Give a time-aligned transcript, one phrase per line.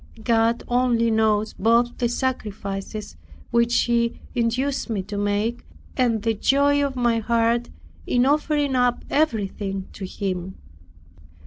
[0.23, 3.17] God only knows both the sacrifices
[3.51, 5.63] which He induced me to make,
[5.95, 7.69] and the joy of my heart
[8.07, 10.55] in offering up everything to Him.